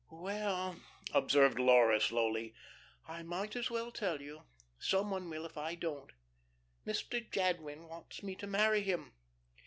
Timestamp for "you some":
4.19-5.11